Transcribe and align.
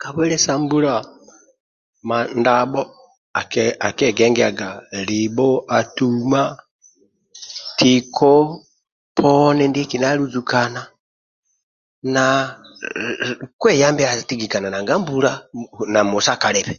Ka 0.00 0.08
bwile 0.14 0.36
sa 0.44 0.52
mbula 0.60 0.94
ma 2.08 2.18
ndabho 2.40 2.82
akiegengiaga 3.88 4.68
libho 5.08 5.48
atuma 5.78 6.40
tiko 7.78 8.32
poni 9.16 9.62
ndiekina 9.68 10.06
aluzukana 10.12 10.82
na 12.14 12.24
kweyambia 13.60 14.08
atigikana 14.10 14.68
nanga 14.70 14.94
mbula 15.00 15.32
na 15.92 16.00
musa 16.10 16.34
kalibe 16.42 16.74